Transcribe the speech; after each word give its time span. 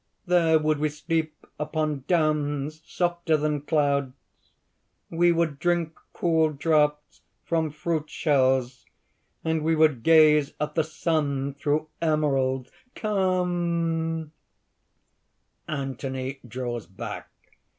There 0.25 0.57
would 0.57 0.79
we 0.79 0.89
sleep 0.89 1.45
upon 1.59 2.05
downs 2.07 2.81
softer 2.87 3.37
than 3.37 3.61
clouds; 3.61 4.15
we 5.11 5.31
would 5.31 5.59
drink 5.59 5.95
cool 6.11 6.49
draughts 6.53 7.21
from 7.45 7.69
fruit 7.69 8.09
shells, 8.09 8.87
and 9.43 9.63
we 9.63 9.75
would 9.75 10.01
gaze 10.01 10.55
at 10.59 10.73
the 10.73 10.83
sun 10.83 11.53
through 11.53 11.87
emeralds! 12.01 12.71
Come!"... 12.95 14.31
(_Anthony 15.69 16.39
draws 16.49 16.87
back. 16.87 17.29